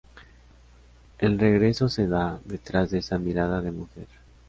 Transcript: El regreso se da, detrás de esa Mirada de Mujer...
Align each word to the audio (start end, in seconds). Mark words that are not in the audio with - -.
El 1.19 1.37
regreso 1.37 1.87
se 1.87 2.07
da, 2.07 2.41
detrás 2.43 2.89
de 2.89 2.97
esa 2.97 3.19
Mirada 3.19 3.61
de 3.61 3.71
Mujer... 3.71 4.07